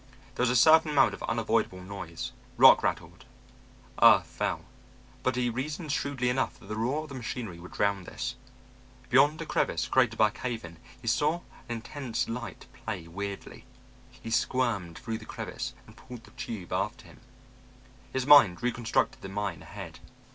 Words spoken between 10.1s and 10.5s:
by a